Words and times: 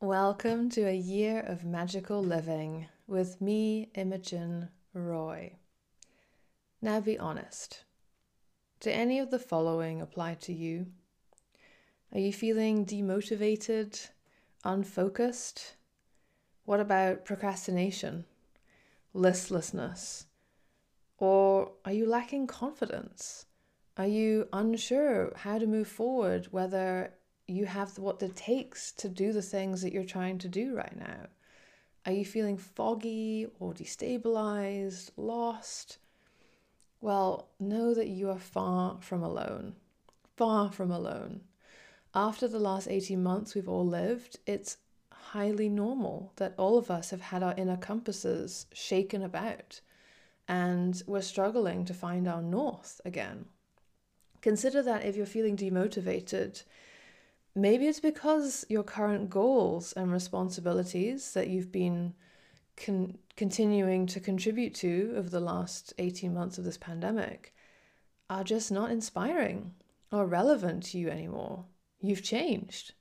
Welcome 0.00 0.70
to 0.70 0.82
a 0.82 0.94
year 0.94 1.40
of 1.40 1.64
magical 1.64 2.22
living 2.22 2.86
with 3.08 3.40
me, 3.40 3.90
Imogen 3.96 4.68
Roy. 4.94 5.56
Now 6.80 7.00
be 7.00 7.18
honest. 7.18 7.82
Do 8.78 8.90
any 8.90 9.18
of 9.18 9.32
the 9.32 9.40
following 9.40 10.00
apply 10.00 10.34
to 10.42 10.52
you? 10.52 10.86
Are 12.12 12.20
you 12.20 12.32
feeling 12.32 12.86
demotivated, 12.86 14.10
unfocused? 14.64 15.74
What 16.64 16.78
about 16.78 17.24
procrastination, 17.24 18.24
listlessness? 19.12 20.26
Or 21.18 21.72
are 21.84 21.92
you 21.92 22.06
lacking 22.06 22.46
confidence? 22.46 23.46
Are 23.96 24.06
you 24.06 24.46
unsure 24.52 25.32
how 25.34 25.58
to 25.58 25.66
move 25.66 25.88
forward, 25.88 26.46
whether 26.52 27.14
you 27.48 27.66
have 27.66 27.98
what 27.98 28.22
it 28.22 28.36
takes 28.36 28.92
to 28.92 29.08
do 29.08 29.32
the 29.32 29.42
things 29.42 29.82
that 29.82 29.92
you're 29.92 30.04
trying 30.04 30.38
to 30.38 30.48
do 30.48 30.74
right 30.74 30.96
now? 30.96 31.26
Are 32.06 32.12
you 32.12 32.24
feeling 32.24 32.56
foggy 32.56 33.46
or 33.58 33.72
destabilized, 33.72 35.10
lost? 35.16 35.98
Well, 37.00 37.48
know 37.58 37.94
that 37.94 38.08
you 38.08 38.30
are 38.30 38.38
far 38.38 38.98
from 39.00 39.22
alone. 39.22 39.74
Far 40.36 40.70
from 40.70 40.90
alone. 40.90 41.40
After 42.14 42.46
the 42.46 42.58
last 42.58 42.88
18 42.88 43.22
months 43.22 43.54
we've 43.54 43.68
all 43.68 43.86
lived, 43.86 44.38
it's 44.46 44.76
highly 45.10 45.68
normal 45.68 46.32
that 46.36 46.54
all 46.56 46.78
of 46.78 46.90
us 46.90 47.10
have 47.10 47.20
had 47.20 47.42
our 47.42 47.54
inner 47.56 47.76
compasses 47.76 48.66
shaken 48.72 49.22
about 49.22 49.80
and 50.48 51.02
we're 51.06 51.20
struggling 51.20 51.84
to 51.84 51.92
find 51.92 52.26
our 52.26 52.40
north 52.40 53.00
again. 53.04 53.44
Consider 54.40 54.82
that 54.82 55.04
if 55.04 55.14
you're 55.14 55.26
feeling 55.26 55.56
demotivated, 55.56 56.62
maybe 57.60 57.86
it's 57.86 58.00
because 58.00 58.64
your 58.68 58.82
current 58.82 59.30
goals 59.30 59.92
and 59.92 60.12
responsibilities 60.12 61.32
that 61.34 61.48
you've 61.48 61.72
been 61.72 62.14
con- 62.76 63.18
continuing 63.36 64.06
to 64.06 64.20
contribute 64.20 64.74
to 64.74 65.14
over 65.16 65.28
the 65.28 65.40
last 65.40 65.92
18 65.98 66.32
months 66.32 66.58
of 66.58 66.64
this 66.64 66.78
pandemic 66.78 67.54
are 68.30 68.44
just 68.44 68.70
not 68.70 68.90
inspiring 68.90 69.72
or 70.12 70.26
relevant 70.26 70.82
to 70.82 70.98
you 70.98 71.08
anymore. 71.08 71.64
You've 72.00 72.22
changed. 72.22 72.94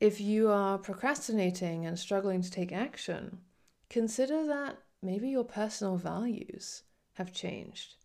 If 0.00 0.20
you 0.20 0.48
are 0.48 0.78
procrastinating 0.78 1.86
and 1.86 1.98
struggling 1.98 2.42
to 2.42 2.50
take 2.50 2.72
action, 2.72 3.38
consider 3.88 4.46
that 4.46 4.78
maybe 5.02 5.28
your 5.28 5.44
personal 5.44 5.96
values 5.96 6.82
have 7.14 7.32
changed 7.32 7.96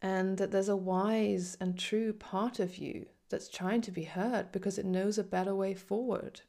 and 0.00 0.36
that 0.38 0.50
there's 0.50 0.68
a 0.68 0.76
wise 0.76 1.56
and 1.60 1.78
true 1.78 2.12
part 2.12 2.58
of 2.58 2.76
you 2.76 3.06
that's 3.32 3.48
trying 3.48 3.80
to 3.80 3.90
be 3.90 4.04
heard 4.04 4.52
because 4.52 4.78
it 4.78 4.86
knows 4.86 5.18
a 5.18 5.24
better 5.24 5.54
way 5.54 5.74
forward. 5.74 6.42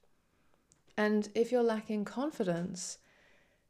And 0.96 1.30
if 1.34 1.52
you're 1.52 1.64
lacking 1.64 2.06
confidence, 2.06 3.00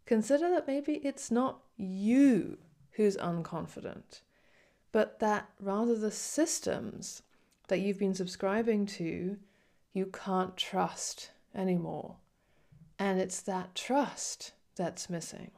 consider 0.06 0.50
that 0.50 0.68
maybe 0.68 0.96
it's 0.96 1.32
not 1.32 1.62
you 1.78 2.58
who's 2.92 3.16
unconfident, 3.16 4.22
but 4.92 5.20
that 5.20 5.50
rather 5.62 5.98
the 5.98 6.12
systems 6.12 7.22
that 7.70 7.80
you've 7.80 8.00
been 8.00 8.14
subscribing 8.14 8.86
to, 8.86 9.38
you 9.94 10.06
can't 10.08 10.58
trust 10.58 11.32
anymore. 11.56 12.18
And 13.00 13.20
it's 13.20 13.42
that 13.42 13.74
trust 13.74 14.52
that's 14.76 15.10
missing. 15.10 15.52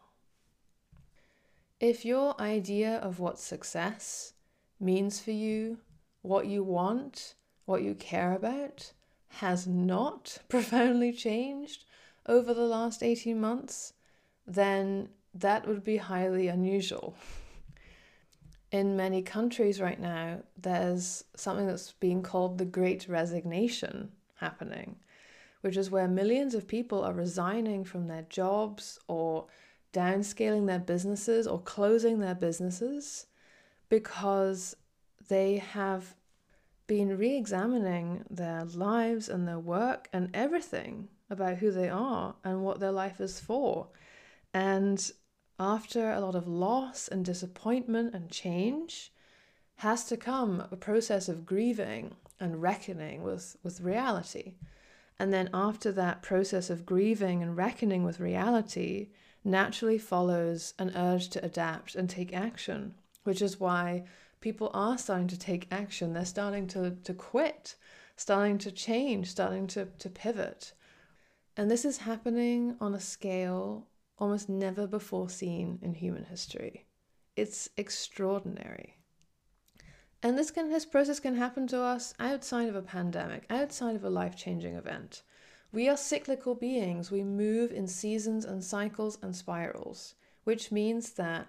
If 1.79 2.05
your 2.05 2.39
idea 2.39 2.97
of 2.97 3.19
what 3.19 3.39
success 3.39 4.33
means 4.79 5.19
for 5.19 5.31
you, 5.31 5.79
what 6.21 6.47
you 6.47 6.63
want, 6.63 7.35
what 7.65 7.81
you 7.81 7.95
care 7.95 8.33
about, 8.33 8.91
has 9.29 9.67
not 9.67 10.37
profoundly 10.49 11.11
changed 11.11 11.85
over 12.27 12.53
the 12.53 12.65
last 12.65 13.03
18 13.03 13.39
months, 13.39 13.93
then 14.47 15.09
that 15.33 15.67
would 15.67 15.83
be 15.83 15.97
highly 15.97 16.47
unusual. 16.47 17.15
In 18.71 18.97
many 18.97 19.21
countries 19.21 19.79
right 19.79 19.99
now, 19.99 20.39
there's 20.57 21.23
something 21.35 21.67
that's 21.67 21.93
being 21.93 22.23
called 22.23 22.57
the 22.57 22.65
Great 22.65 23.07
Resignation 23.07 24.11
happening, 24.35 24.97
which 25.61 25.77
is 25.77 25.91
where 25.91 26.07
millions 26.07 26.55
of 26.55 26.67
people 26.67 27.03
are 27.03 27.13
resigning 27.13 27.83
from 27.83 28.07
their 28.07 28.23
jobs 28.23 28.99
or 29.07 29.45
downscaling 29.93 30.67
their 30.67 30.79
businesses 30.79 31.47
or 31.47 31.61
closing 31.61 32.19
their 32.19 32.35
businesses 32.35 33.27
because 33.87 34.75
they 35.29 35.57
have 35.57 36.15
been 36.87 37.17
re 37.17 37.35
examining 37.35 38.23
their 38.29 38.63
lives 38.65 39.29
and 39.29 39.47
their 39.47 39.59
work 39.59 40.07
and 40.13 40.29
everything 40.33 41.07
about 41.29 41.57
who 41.57 41.71
they 41.71 41.89
are 41.89 42.35
and 42.43 42.63
what 42.63 42.79
their 42.79 42.91
life 42.91 43.19
is 43.19 43.39
for. 43.39 43.87
And 44.53 45.11
after 45.59 46.11
a 46.11 46.19
lot 46.19 46.35
of 46.35 46.47
loss 46.47 47.07
and 47.07 47.25
disappointment 47.25 48.13
and 48.13 48.29
change, 48.29 49.11
has 49.77 50.05
to 50.05 50.17
come 50.17 50.63
a 50.71 50.75
process 50.75 51.27
of 51.27 51.45
grieving 51.45 52.15
and 52.39 52.61
reckoning 52.61 53.23
with, 53.23 53.57
with 53.63 53.81
reality. 53.81 54.55
And 55.19 55.33
then 55.33 55.49
after 55.53 55.91
that 55.93 56.21
process 56.21 56.69
of 56.69 56.85
grieving 56.85 57.41
and 57.41 57.57
reckoning 57.57 58.03
with 58.03 58.19
reality, 58.19 59.09
naturally 59.43 59.97
follows 59.97 60.73
an 60.79 60.91
urge 60.95 61.29
to 61.29 61.45
adapt 61.45 61.95
and 61.95 62.09
take 62.09 62.33
action, 62.33 62.95
which 63.23 63.41
is 63.41 63.59
why 63.59 64.03
people 64.45 64.69
are 64.75 64.95
starting 64.95 65.27
to 65.27 65.39
take 65.39 65.67
action. 65.71 66.13
They're 66.13 66.23
starting 66.23 66.67
to, 66.67 66.91
to 66.91 67.13
quit, 67.15 67.75
starting 68.15 68.59
to 68.59 68.71
change, 68.71 69.31
starting 69.31 69.65
to, 69.73 69.87
to 69.97 70.07
pivot. 70.07 70.73
And 71.57 71.71
this 71.71 71.83
is 71.83 71.97
happening 71.97 72.75
on 72.79 72.93
a 72.93 72.99
scale 72.99 73.87
almost 74.19 74.47
never 74.47 74.85
before 74.85 75.31
seen 75.31 75.79
in 75.81 75.95
human 75.95 76.25
history. 76.25 76.85
It's 77.35 77.69
extraordinary. 77.75 78.97
And 80.21 80.37
this 80.37 80.51
can 80.51 80.69
this 80.69 80.85
process 80.85 81.19
can 81.19 81.35
happen 81.35 81.65
to 81.69 81.81
us 81.81 82.13
outside 82.19 82.69
of 82.69 82.75
a 82.75 82.83
pandemic, 82.83 83.47
outside 83.49 83.95
of 83.95 84.03
a 84.03 84.11
life-changing 84.11 84.75
event. 84.75 85.23
We 85.71 85.89
are 85.89 85.97
cyclical 85.97 86.53
beings. 86.53 87.09
We 87.09 87.23
move 87.23 87.71
in 87.71 87.87
seasons 87.87 88.45
and 88.45 88.63
cycles 88.63 89.17
and 89.23 89.35
spirals, 89.35 90.13
which 90.43 90.71
means 90.71 91.13
that 91.13 91.47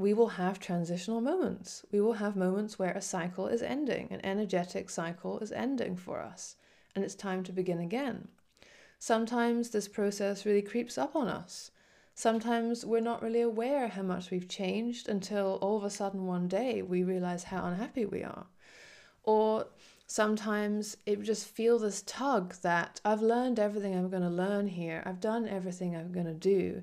we 0.00 0.14
will 0.14 0.28
have 0.28 0.58
transitional 0.58 1.20
moments. 1.20 1.84
We 1.92 2.00
will 2.00 2.14
have 2.14 2.34
moments 2.34 2.78
where 2.78 2.92
a 2.92 3.02
cycle 3.02 3.46
is 3.46 3.62
ending, 3.62 4.08
an 4.10 4.24
energetic 4.24 4.88
cycle 4.88 5.38
is 5.40 5.52
ending 5.52 5.94
for 5.96 6.20
us, 6.20 6.56
and 6.94 7.04
it's 7.04 7.14
time 7.14 7.44
to 7.44 7.52
begin 7.52 7.78
again. 7.78 8.28
Sometimes 8.98 9.70
this 9.70 9.88
process 9.88 10.46
really 10.46 10.62
creeps 10.62 10.96
up 10.96 11.14
on 11.14 11.28
us. 11.28 11.70
Sometimes 12.14 12.84
we're 12.84 13.00
not 13.00 13.22
really 13.22 13.42
aware 13.42 13.88
how 13.88 14.02
much 14.02 14.30
we've 14.30 14.48
changed 14.48 15.08
until 15.08 15.58
all 15.60 15.76
of 15.76 15.84
a 15.84 15.90
sudden 15.90 16.26
one 16.26 16.48
day 16.48 16.80
we 16.80 17.04
realize 17.04 17.44
how 17.44 17.64
unhappy 17.66 18.06
we 18.06 18.22
are. 18.22 18.46
Or 19.22 19.66
sometimes 20.06 20.96
it 21.04 21.22
just 21.22 21.46
feels 21.46 21.82
this 21.82 22.02
tug 22.02 22.54
that 22.62 23.00
I've 23.04 23.22
learned 23.22 23.58
everything 23.58 23.94
I'm 23.94 24.10
going 24.10 24.22
to 24.22 24.30
learn 24.30 24.66
here, 24.66 25.02
I've 25.04 25.20
done 25.20 25.46
everything 25.46 25.94
I'm 25.94 26.12
going 26.12 26.26
to 26.26 26.34
do 26.34 26.82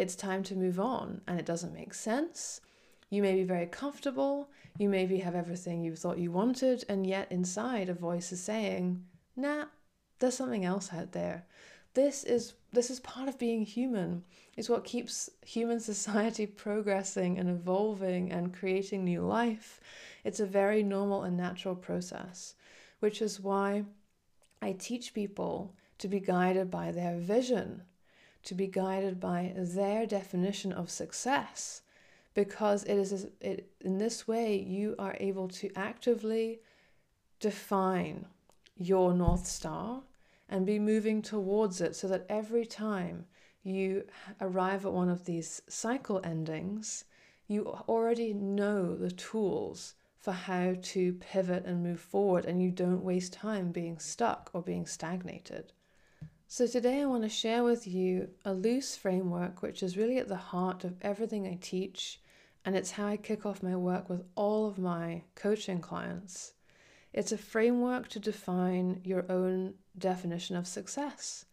it's 0.00 0.16
time 0.16 0.42
to 0.42 0.56
move 0.56 0.80
on 0.80 1.20
and 1.28 1.38
it 1.38 1.44
doesn't 1.44 1.74
make 1.74 1.92
sense. 1.92 2.62
You 3.10 3.20
may 3.20 3.34
be 3.34 3.44
very 3.44 3.66
comfortable, 3.66 4.48
you 4.78 4.88
maybe 4.88 5.18
have 5.18 5.34
everything 5.34 5.82
you 5.82 5.94
thought 5.94 6.18
you 6.18 6.32
wanted, 6.32 6.84
and 6.88 7.06
yet 7.06 7.30
inside 7.30 7.90
a 7.90 7.94
voice 7.94 8.32
is 8.32 8.42
saying, 8.42 9.04
nah, 9.36 9.66
there's 10.18 10.36
something 10.36 10.64
else 10.64 10.90
out 10.94 11.12
there. 11.12 11.44
This 11.92 12.24
is 12.24 12.54
this 12.72 12.88
is 12.88 13.00
part 13.00 13.28
of 13.28 13.38
being 13.38 13.62
human. 13.62 14.24
It's 14.56 14.70
what 14.70 14.84
keeps 14.84 15.28
human 15.44 15.80
society 15.92 16.46
progressing 16.46 17.38
and 17.38 17.50
evolving 17.50 18.32
and 18.32 18.54
creating 18.54 19.04
new 19.04 19.20
life. 19.20 19.80
It's 20.24 20.40
a 20.40 20.46
very 20.46 20.82
normal 20.82 21.24
and 21.24 21.36
natural 21.36 21.74
process, 21.74 22.54
which 23.00 23.20
is 23.20 23.38
why 23.38 23.84
I 24.62 24.72
teach 24.72 25.12
people 25.12 25.74
to 25.98 26.08
be 26.08 26.20
guided 26.20 26.70
by 26.70 26.90
their 26.90 27.18
vision 27.18 27.82
to 28.42 28.54
be 28.54 28.66
guided 28.66 29.20
by 29.20 29.52
their 29.56 30.06
definition 30.06 30.72
of 30.72 30.90
success 30.90 31.82
because 32.34 32.84
it 32.84 32.96
is 32.96 33.26
it, 33.40 33.70
in 33.80 33.98
this 33.98 34.26
way 34.26 34.56
you 34.56 34.94
are 34.98 35.16
able 35.20 35.48
to 35.48 35.70
actively 35.76 36.60
define 37.38 38.24
your 38.76 39.12
north 39.12 39.46
star 39.46 40.02
and 40.48 40.66
be 40.66 40.78
moving 40.78 41.22
towards 41.22 41.80
it 41.80 41.94
so 41.94 42.08
that 42.08 42.26
every 42.28 42.64
time 42.64 43.26
you 43.62 44.04
arrive 44.40 44.86
at 44.86 44.92
one 44.92 45.08
of 45.08 45.24
these 45.24 45.62
cycle 45.68 46.20
endings 46.24 47.04
you 47.46 47.66
already 47.88 48.32
know 48.32 48.94
the 48.94 49.10
tools 49.10 49.94
for 50.18 50.32
how 50.32 50.74
to 50.82 51.14
pivot 51.14 51.64
and 51.64 51.82
move 51.82 52.00
forward 52.00 52.44
and 52.44 52.62
you 52.62 52.70
don't 52.70 53.02
waste 53.02 53.32
time 53.32 53.72
being 53.72 53.98
stuck 53.98 54.50
or 54.52 54.62
being 54.62 54.86
stagnated 54.86 55.72
so, 56.52 56.66
today 56.66 57.00
I 57.00 57.06
want 57.06 57.22
to 57.22 57.28
share 57.28 57.62
with 57.62 57.86
you 57.86 58.30
a 58.44 58.52
loose 58.52 58.96
framework 58.96 59.62
which 59.62 59.84
is 59.84 59.96
really 59.96 60.18
at 60.18 60.26
the 60.26 60.34
heart 60.34 60.82
of 60.82 60.96
everything 61.00 61.46
I 61.46 61.56
teach, 61.60 62.20
and 62.64 62.74
it's 62.74 62.90
how 62.90 63.06
I 63.06 63.18
kick 63.18 63.46
off 63.46 63.62
my 63.62 63.76
work 63.76 64.08
with 64.08 64.24
all 64.34 64.66
of 64.66 64.76
my 64.76 65.22
coaching 65.36 65.78
clients. 65.78 66.54
It's 67.12 67.30
a 67.30 67.38
framework 67.38 68.08
to 68.08 68.18
define 68.18 69.00
your 69.04 69.26
own 69.30 69.74
definition 69.96 70.56
of 70.56 70.66
success. 70.66 71.44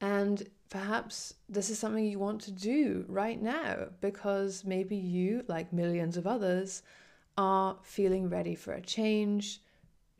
And 0.00 0.48
perhaps 0.70 1.34
this 1.48 1.68
is 1.68 1.80
something 1.80 2.04
you 2.04 2.20
want 2.20 2.40
to 2.42 2.52
do 2.52 3.06
right 3.08 3.42
now 3.42 3.88
because 4.00 4.64
maybe 4.64 4.94
you, 4.94 5.42
like 5.48 5.72
millions 5.72 6.16
of 6.16 6.28
others, 6.28 6.84
are 7.36 7.76
feeling 7.82 8.28
ready 8.28 8.54
for 8.54 8.72
a 8.72 8.80
change. 8.80 9.60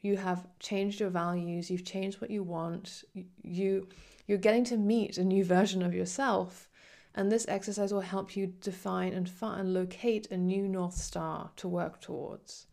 You 0.00 0.17
have 0.17 0.47
changed 0.59 1.00
your 1.00 1.11
values, 1.11 1.71
you've 1.71 1.85
changed 1.85 2.21
what 2.21 2.31
you 2.31 2.43
want. 2.43 3.05
You 3.43 3.89
you're 4.27 4.39
getting 4.39 4.65
to 4.65 4.77
meet 4.77 5.17
a 5.17 5.25
new 5.25 5.45
version 5.45 5.83
of 5.83 5.95
yourself. 5.95 6.69
And 7.15 7.33
this 7.33 7.47
exercise 7.49 7.93
will 7.93 8.03
help 8.03 8.37
you 8.37 8.55
define 8.61 9.12
and 9.12 9.29
find, 9.29 9.61
and 9.61 9.75
locate 9.75 10.31
a 10.31 10.37
new 10.37 10.69
North 10.69 10.95
Star 10.95 11.50
to 11.56 11.67
work 11.67 12.00
towards. 12.00 12.67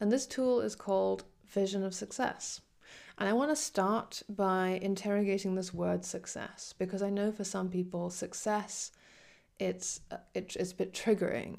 And 0.00 0.10
this 0.10 0.26
tool 0.26 0.60
is 0.60 0.74
called 0.74 1.24
Vision 1.46 1.84
of 1.84 1.94
Success. 1.94 2.62
And 3.18 3.28
I 3.28 3.34
want 3.34 3.50
to 3.50 3.56
start 3.56 4.22
by 4.28 4.78
interrogating 4.80 5.54
this 5.54 5.74
word 5.74 6.04
success 6.04 6.74
because 6.78 7.02
I 7.02 7.10
know 7.10 7.30
for 7.30 7.44
some 7.44 7.68
people 7.68 8.08
success 8.08 8.92
it's 9.58 10.00
uh, 10.10 10.16
it, 10.34 10.56
it's 10.58 10.72
a 10.72 10.76
bit 10.76 10.94
triggering 10.94 11.58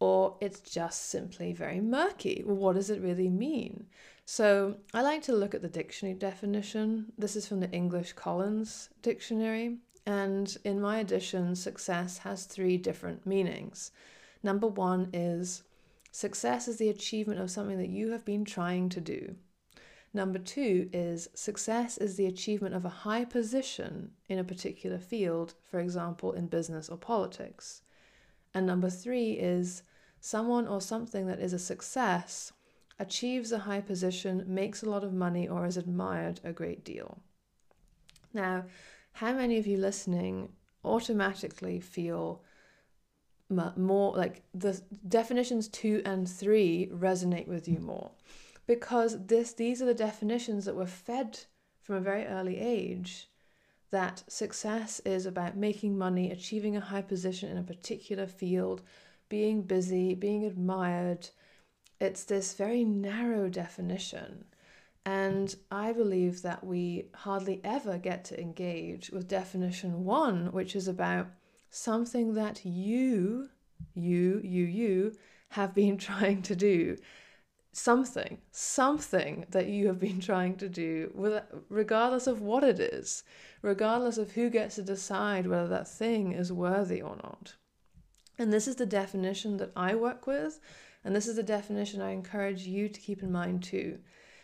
or 0.00 0.36
it's 0.40 0.60
just 0.60 1.06
simply 1.06 1.52
very 1.52 1.80
murky. 1.80 2.42
What 2.44 2.74
does 2.74 2.90
it 2.90 3.00
really 3.00 3.28
mean? 3.28 3.86
So 4.24 4.76
I 4.94 5.02
like 5.02 5.22
to 5.22 5.32
look 5.34 5.54
at 5.54 5.62
the 5.62 5.68
dictionary 5.68 6.16
definition. 6.16 7.12
This 7.16 7.34
is 7.34 7.48
from 7.48 7.60
the 7.60 7.70
English 7.70 8.12
Collins 8.12 8.90
Dictionary. 9.02 9.78
And 10.06 10.56
in 10.64 10.80
my 10.80 10.98
edition, 10.98 11.54
success 11.54 12.18
has 12.18 12.44
three 12.44 12.76
different 12.76 13.26
meanings. 13.26 13.90
Number 14.42 14.66
one 14.66 15.10
is 15.12 15.64
success 16.12 16.68
is 16.68 16.78
the 16.78 16.88
achievement 16.88 17.40
of 17.40 17.50
something 17.50 17.78
that 17.78 17.88
you 17.88 18.10
have 18.10 18.24
been 18.24 18.44
trying 18.44 18.88
to 18.90 19.00
do. 19.00 19.34
Number 20.14 20.38
two 20.38 20.88
is 20.92 21.28
success 21.34 21.98
is 21.98 22.16
the 22.16 22.26
achievement 22.26 22.74
of 22.74 22.84
a 22.84 23.00
high 23.04 23.24
position 23.24 24.12
in 24.28 24.38
a 24.38 24.44
particular 24.44 24.98
field, 24.98 25.54
for 25.70 25.80
example, 25.80 26.32
in 26.32 26.46
business 26.46 26.88
or 26.88 26.96
politics. 26.96 27.82
And 28.54 28.66
number 28.66 28.88
three 28.88 29.32
is 29.32 29.82
someone 30.20 30.66
or 30.66 30.80
something 30.80 31.26
that 31.26 31.40
is 31.40 31.52
a 31.52 31.58
success 31.58 32.52
achieves 32.98 33.52
a 33.52 33.60
high 33.60 33.80
position, 33.80 34.44
makes 34.46 34.82
a 34.82 34.90
lot 34.90 35.04
of 35.04 35.12
money, 35.12 35.48
or 35.48 35.66
is 35.66 35.76
admired 35.76 36.40
a 36.42 36.52
great 36.52 36.84
deal. 36.84 37.18
Now, 38.34 38.64
how 39.12 39.32
many 39.32 39.58
of 39.58 39.66
you 39.66 39.76
listening 39.76 40.50
automatically 40.84 41.80
feel 41.80 42.42
more 43.48 44.14
like 44.16 44.42
the 44.52 44.80
definitions 45.06 45.68
two 45.68 46.02
and 46.04 46.28
three 46.28 46.90
resonate 46.92 47.46
with 47.46 47.68
you 47.68 47.78
more? 47.78 48.10
because 48.68 49.26
this 49.26 49.54
these 49.54 49.82
are 49.82 49.86
the 49.86 49.94
definitions 49.94 50.66
that 50.66 50.76
were 50.76 50.86
fed 50.86 51.40
from 51.80 51.96
a 51.96 52.00
very 52.00 52.24
early 52.26 52.58
age 52.60 53.28
that 53.90 54.22
success 54.28 55.00
is 55.06 55.24
about 55.24 55.56
making 55.56 55.96
money, 55.96 56.30
achieving 56.30 56.76
a 56.76 56.80
high 56.80 57.00
position 57.00 57.50
in 57.50 57.56
a 57.56 57.62
particular 57.62 58.26
field, 58.26 58.82
being 59.28 59.62
busy, 59.62 60.14
being 60.14 60.44
admired. 60.44 61.28
It's 62.00 62.24
this 62.24 62.54
very 62.54 62.84
narrow 62.84 63.48
definition. 63.48 64.44
And 65.04 65.54
I 65.70 65.92
believe 65.92 66.42
that 66.42 66.64
we 66.64 67.06
hardly 67.14 67.60
ever 67.64 67.98
get 67.98 68.24
to 68.26 68.40
engage 68.40 69.10
with 69.10 69.28
definition 69.28 70.04
one, 70.04 70.52
which 70.52 70.76
is 70.76 70.86
about 70.86 71.28
something 71.70 72.34
that 72.34 72.64
you, 72.64 73.48
you, 73.94 74.40
you, 74.44 74.64
you 74.64 75.12
have 75.50 75.74
been 75.74 75.96
trying 76.08 76.42
to 76.42 76.56
do 76.56 76.96
something, 77.72 78.38
something 78.50 79.46
that 79.50 79.68
you 79.68 79.86
have 79.86 79.98
been 79.98 80.20
trying 80.20 80.56
to 80.56 80.68
do, 80.68 81.42
regardless 81.68 82.26
of 82.26 82.42
what 82.42 82.64
it 82.64 82.80
is, 82.80 83.22
regardless 83.62 84.18
of 84.18 84.32
who 84.32 84.50
gets 84.50 84.74
to 84.74 84.82
decide 84.82 85.46
whether 85.46 85.68
that 85.68 85.88
thing 85.88 86.32
is 86.32 86.52
worthy 86.52 87.00
or 87.00 87.16
not. 87.16 87.54
And 88.38 88.52
this 88.52 88.68
is 88.68 88.76
the 88.76 88.86
definition 88.86 89.56
that 89.56 89.72
I 89.74 89.94
work 89.94 90.26
with, 90.26 90.60
and 91.04 91.14
this 91.14 91.26
is 91.26 91.36
the 91.36 91.42
definition 91.42 92.00
I 92.00 92.12
encourage 92.12 92.62
you 92.62 92.88
to 92.88 93.00
keep 93.00 93.22
in 93.22 93.32
mind 93.32 93.62
too. 93.62 93.98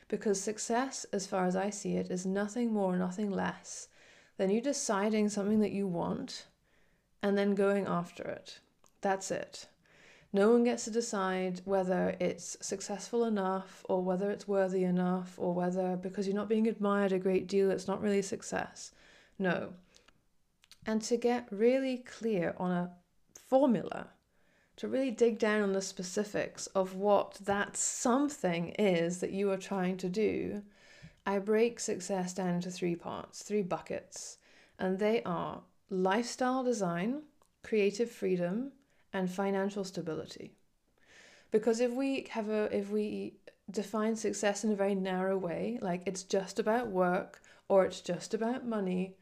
Because 0.09 0.41
success, 0.41 1.07
as 1.13 1.27
far 1.27 1.47
as 1.47 1.57
I 1.57 1.71
see 1.71 1.97
it, 1.97 2.11
is 2.11 2.27
nothing 2.27 2.73
more, 2.73 2.97
nothing 2.97 3.31
less 3.31 3.89
than 4.37 4.51
you 4.51 4.61
deciding 4.61 5.29
something 5.29 5.61
that 5.61 5.73
you 5.73 5.87
want 5.87 6.47
and 7.23 7.39
then 7.39 7.55
going 7.55 7.87
after 7.87 8.25
it. 8.25 8.59
That's 9.01 9.31
it. 9.31 9.67
No 10.33 10.51
one 10.51 10.65
gets 10.65 10.85
to 10.85 10.91
decide 10.91 11.61
whether 11.65 12.17
it's 12.19 12.57
successful 12.61 13.25
enough 13.25 13.85
or 13.89 14.03
whether 14.03 14.31
it's 14.33 14.49
worthy 14.49 14.83
enough 14.83 15.35
or 15.39 15.55
whether 15.55 15.97
because 15.97 16.27
you're 16.27 16.35
not 16.35 16.49
being 16.49 16.67
admired 16.67 17.13
a 17.13 17.19
great 17.21 17.47
deal, 17.47 17.71
it's 17.71 17.87
not 17.87 18.03
really 18.03 18.21
success. 18.21 18.91
No. 19.39 19.75
And 20.85 21.01
to 21.03 21.17
get 21.17 21.47
really 21.53 21.99
clear 21.99 22.55
on 22.59 22.73
a 22.73 22.91
formula, 23.55 24.09
to 24.75 24.89
really 24.89 25.13
dig 25.13 25.39
down 25.39 25.63
on 25.63 25.73
the 25.75 25.81
specifics 25.81 26.67
of 26.75 26.97
what 26.97 27.39
that 27.41 27.77
something 27.77 28.71
is 28.71 29.21
that 29.21 29.31
you 29.31 29.49
are 29.53 29.57
trying 29.57 29.97
to 29.97 30.09
do, 30.09 30.61
I 31.25 31.39
break 31.39 31.79
success 31.79 32.35
down 32.35 32.55
into 32.55 32.73
three 32.73 32.97
parts, 32.97 33.45
three 33.45 33.63
buckets. 33.63 34.39
And 34.77 34.99
they 34.99 35.23
are 35.23 35.63
lifestyle 35.89 36.65
design, 36.65 37.23
creative 37.63 38.11
freedom, 38.11 38.73
and 39.13 39.31
financial 39.31 39.85
stability. 39.85 40.57
Because 41.53 41.79
if 41.79 41.93
we 41.93 42.27
have 42.31 42.49
a 42.49 42.77
if 42.77 42.91
we 42.91 43.35
define 43.71 44.17
success 44.17 44.65
in 44.65 44.73
a 44.73 44.83
very 44.83 44.97
narrow 44.97 45.39
way, 45.39 45.79
like 45.81 46.03
it's 46.07 46.25
just 46.25 46.59
about 46.59 46.89
work 46.89 47.41
or 47.69 47.85
it's 47.85 48.01
just 48.01 48.35
about 48.35 48.67
money 48.67 49.15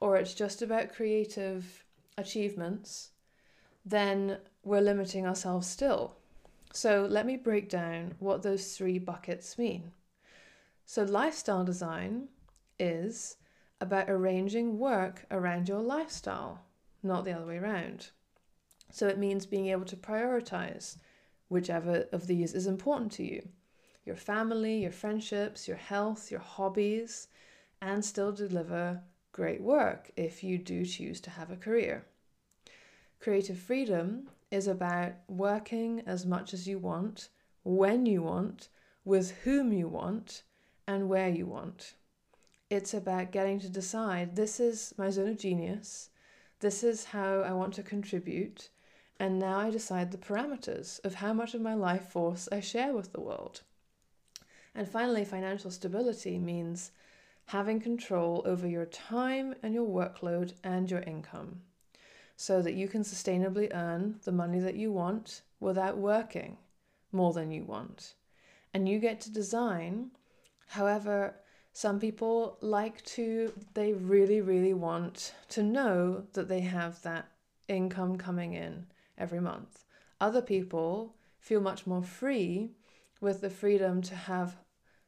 or 0.00 0.16
it's 0.16 0.34
just 0.34 0.60
about 0.60 0.92
creative 0.92 1.84
achievements, 2.18 3.10
then 3.86 4.38
we're 4.64 4.80
limiting 4.80 5.26
ourselves 5.26 5.68
still. 5.68 6.16
So 6.72 7.06
let 7.08 7.24
me 7.24 7.36
break 7.36 7.68
down 7.70 8.16
what 8.18 8.42
those 8.42 8.76
three 8.76 8.98
buckets 8.98 9.56
mean. 9.56 9.92
So 10.84 11.04
lifestyle 11.04 11.64
design 11.64 12.28
is 12.78 13.36
about 13.80 14.10
arranging 14.10 14.78
work 14.78 15.24
around 15.30 15.68
your 15.68 15.80
lifestyle, 15.80 16.64
not 17.02 17.24
the 17.24 17.32
other 17.32 17.46
way 17.46 17.58
around. 17.58 18.10
So 18.90 19.06
it 19.06 19.18
means 19.18 19.46
being 19.46 19.68
able 19.68 19.84
to 19.86 19.96
prioritize 19.96 20.96
whichever 21.48 22.06
of 22.12 22.26
these 22.26 22.54
is 22.54 22.66
important 22.66 23.12
to 23.12 23.24
you 23.24 23.48
your 24.04 24.16
family, 24.16 24.82
your 24.82 24.92
friendships, 24.92 25.66
your 25.66 25.76
health, 25.76 26.30
your 26.30 26.38
hobbies, 26.38 27.26
and 27.82 28.04
still 28.04 28.30
deliver 28.30 29.02
great 29.32 29.60
work 29.60 30.12
if 30.16 30.44
you 30.44 30.58
do 30.58 30.86
choose 30.86 31.20
to 31.20 31.30
have 31.30 31.50
a 31.50 31.56
career. 31.56 32.06
Creative 33.18 33.58
freedom 33.58 34.28
is 34.50 34.66
about 34.66 35.14
working 35.28 36.02
as 36.06 36.24
much 36.24 36.54
as 36.54 36.68
you 36.68 36.78
want, 36.78 37.28
when 37.64 38.06
you 38.06 38.22
want, 38.22 38.68
with 39.04 39.32
whom 39.42 39.72
you 39.72 39.88
want, 39.88 40.42
and 40.86 41.08
where 41.08 41.28
you 41.28 41.46
want. 41.46 41.94
It's 42.70 42.94
about 42.94 43.32
getting 43.32 43.58
to 43.60 43.68
decide 43.68 44.36
this 44.36 44.60
is 44.60 44.94
my 44.96 45.10
zone 45.10 45.28
of 45.28 45.38
genius, 45.38 46.10
this 46.60 46.84
is 46.84 47.04
how 47.04 47.40
I 47.40 47.52
want 47.52 47.74
to 47.74 47.82
contribute, 47.82 48.70
and 49.18 49.38
now 49.38 49.58
I 49.58 49.70
decide 49.70 50.12
the 50.12 50.18
parameters 50.18 51.04
of 51.04 51.14
how 51.14 51.32
much 51.32 51.54
of 51.54 51.60
my 51.60 51.74
life 51.74 52.08
force 52.08 52.48
I 52.52 52.60
share 52.60 52.92
with 52.92 53.12
the 53.12 53.20
world. 53.20 53.62
And 54.74 54.88
finally, 54.88 55.24
financial 55.24 55.70
stability 55.70 56.38
means 56.38 56.92
having 57.46 57.80
control 57.80 58.42
over 58.44 58.68
your 58.68 58.86
time 58.86 59.54
and 59.62 59.74
your 59.74 59.88
workload 59.88 60.52
and 60.62 60.90
your 60.90 61.00
income 61.00 61.62
so 62.36 62.60
that 62.62 62.74
you 62.74 62.86
can 62.86 63.02
sustainably 63.02 63.74
earn 63.74 64.20
the 64.24 64.32
money 64.32 64.60
that 64.60 64.76
you 64.76 64.92
want 64.92 65.42
without 65.58 65.96
working 65.96 66.56
more 67.12 67.32
than 67.32 67.50
you 67.50 67.64
want. 67.64 68.14
And 68.74 68.88
you 68.88 68.98
get 68.98 69.20
to 69.22 69.32
design, 69.32 70.10
however, 70.68 71.34
some 71.72 71.98
people 71.98 72.58
like 72.60 73.02
to, 73.04 73.52
they 73.74 73.92
really, 73.92 74.40
really 74.40 74.74
want 74.74 75.34
to 75.50 75.62
know 75.62 76.24
that 76.34 76.48
they 76.48 76.60
have 76.60 77.00
that 77.02 77.28
income 77.68 78.16
coming 78.18 78.52
in 78.54 78.86
every 79.18 79.40
month. 79.40 79.84
Other 80.20 80.42
people 80.42 81.14
feel 81.38 81.60
much 81.60 81.86
more 81.86 82.02
free 82.02 82.70
with 83.20 83.40
the 83.40 83.50
freedom 83.50 84.02
to 84.02 84.14
have 84.14 84.56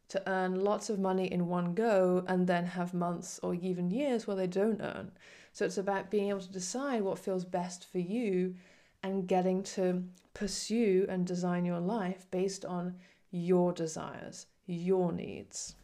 to 0.09 0.23
earn 0.29 0.65
lots 0.65 0.89
of 0.89 0.99
money 0.99 1.31
in 1.31 1.49
one 1.49 1.75
go 1.75 2.25
and 2.27 2.47
then 2.47 2.65
have 2.65 2.95
months 2.95 3.39
or 3.43 3.55
even 3.55 3.91
years 3.91 4.27
where 4.27 4.37
they 4.37 4.47
don't 4.47 4.81
earn. 4.81 5.13
So 5.53 5.65
it's 5.65 5.79
about 5.79 6.11
being 6.11 6.29
able 6.29 6.41
to 6.41 6.53
decide 6.53 7.03
what 7.03 7.19
feels 7.19 7.45
best 7.45 7.91
for 7.91 7.99
you 7.99 8.55
and 9.03 9.29
getting 9.29 9.63
to 9.63 10.05
pursue 10.35 11.07
and 11.09 11.27
design 11.27 11.65
your 11.65 11.81
life 11.81 12.27
based 12.31 12.65
on 12.65 12.95
your 13.31 13.73
desires, 13.73 14.47
your 14.67 15.13
needs. 15.13 15.75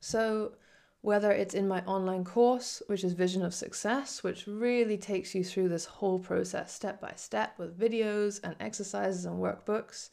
So 0.00 0.52
whether 1.00 1.30
it's 1.30 1.54
in 1.54 1.68
my 1.68 1.82
online 1.84 2.24
course, 2.24 2.82
which 2.88 3.04
is 3.04 3.12
Vision 3.12 3.44
of 3.44 3.54
Success, 3.54 4.22
which 4.22 4.46
really 4.46 4.96
takes 4.96 5.34
you 5.34 5.44
through 5.44 5.68
this 5.68 5.84
whole 5.84 6.18
process 6.18 6.72
step 6.72 7.00
by 7.00 7.12
step 7.14 7.58
with 7.58 7.78
videos 7.78 8.40
and 8.42 8.56
exercises 8.58 9.24
and 9.24 9.36
workbooks, 9.38 10.10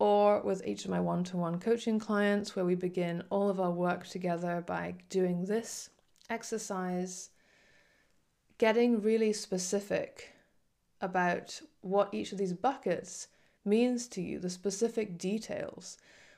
or 0.00 0.40
with 0.40 0.66
each 0.66 0.84
of 0.84 0.90
my 0.90 0.98
one 0.98 1.22
to 1.22 1.36
one 1.36 1.60
coaching 1.60 2.00
clients, 2.00 2.56
where 2.56 2.64
we 2.64 2.74
begin 2.74 3.22
all 3.30 3.48
of 3.48 3.60
our 3.60 3.70
work 3.70 4.06
together 4.06 4.64
by 4.66 4.94
doing 5.10 5.44
this 5.44 5.90
exercise 6.28 7.30
getting 8.58 9.00
really 9.00 9.32
specific 9.32 10.32
about 11.00 11.60
what 11.80 12.12
each 12.12 12.32
of 12.32 12.38
these 12.38 12.52
buckets 12.52 13.28
means 13.64 14.06
to 14.06 14.20
you, 14.20 14.38
the 14.38 14.50
specific 14.50 15.16
details. 15.16 15.96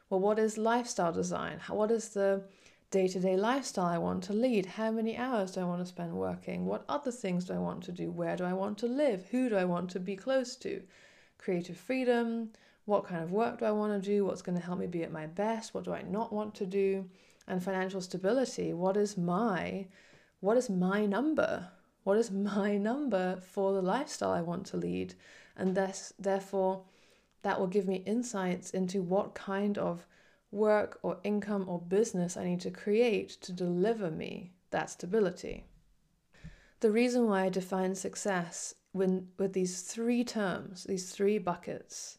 Well, 0.08 0.20
what 0.20 0.38
is 0.38 0.58
lifestyle 0.58 1.12
design? 1.12 1.60
What 1.68 1.90
is 1.90 2.10
the 2.10 2.44
day 2.90 3.08
to 3.08 3.18
day 3.18 3.36
lifestyle 3.36 3.86
I 3.86 3.98
want 3.98 4.22
to 4.24 4.32
lead? 4.32 4.66
How 4.66 4.90
many 4.90 5.16
hours 5.16 5.52
do 5.52 5.60
I 5.60 5.64
want 5.64 5.80
to 5.80 5.86
spend 5.86 6.12
working? 6.12 6.66
What 6.66 6.84
other 6.88 7.10
things 7.10 7.46
do 7.46 7.54
I 7.54 7.58
want 7.58 7.82
to 7.84 7.92
do? 7.92 8.10
Where 8.10 8.36
do 8.36 8.44
I 8.44 8.52
want 8.52 8.78
to 8.78 8.86
live? 8.86 9.26
Who 9.30 9.48
do 9.48 9.56
I 9.56 9.64
want 9.64 9.90
to 9.90 10.00
be 10.00 10.14
close 10.14 10.54
to? 10.56 10.82
Creative 11.38 11.76
freedom. 11.76 12.50
What 12.84 13.06
kind 13.06 13.22
of 13.22 13.30
work 13.30 13.60
do 13.60 13.64
I 13.64 13.70
want 13.70 14.02
to 14.02 14.10
do? 14.10 14.24
What's 14.24 14.42
going 14.42 14.58
to 14.58 14.64
help 14.64 14.78
me 14.78 14.86
be 14.86 15.04
at 15.04 15.12
my 15.12 15.26
best? 15.26 15.72
What 15.72 15.84
do 15.84 15.92
I 15.92 16.02
not 16.02 16.32
want 16.32 16.54
to 16.56 16.66
do? 16.66 17.08
And 17.46 17.62
financial 17.62 18.00
stability. 18.00 18.72
What 18.72 18.96
is 18.96 19.16
my 19.16 19.86
what 20.40 20.56
is 20.56 20.68
my 20.68 21.06
number? 21.06 21.68
What 22.02 22.18
is 22.18 22.30
my 22.30 22.76
number 22.90 23.40
for 23.40 23.72
the 23.72 23.82
lifestyle 23.82 24.32
I 24.32 24.42
want 24.42 24.66
to 24.66 24.76
lead? 24.76 25.14
And 25.56 25.76
thus, 25.76 26.12
therefore, 26.18 26.82
that 27.42 27.60
will 27.60 27.68
give 27.68 27.86
me 27.86 28.02
insights 28.06 28.70
into 28.70 29.02
what 29.02 29.34
kind 29.34 29.78
of 29.78 30.06
work 30.50 30.98
or 31.02 31.18
income 31.24 31.68
or 31.68 31.80
business 31.80 32.36
I 32.36 32.44
need 32.44 32.60
to 32.62 32.70
create 32.70 33.30
to 33.42 33.52
deliver 33.52 34.10
me 34.10 34.52
that 34.70 34.90
stability. 34.90 35.64
The 36.80 36.90
reason 36.90 37.28
why 37.28 37.44
I 37.44 37.48
define 37.48 37.94
success 37.94 38.74
when, 38.92 39.28
with 39.38 39.52
these 39.52 39.82
three 39.82 40.24
terms, 40.24 40.84
these 40.84 41.12
three 41.12 41.38
buckets, 41.38 42.18